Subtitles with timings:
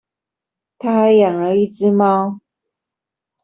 [0.79, 2.39] 她還養了一隻貓